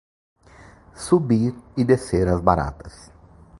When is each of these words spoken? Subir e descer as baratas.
Subir 1.03 1.53
e 1.79 1.83
descer 1.85 2.25
as 2.27 2.41
baratas. 2.47 2.95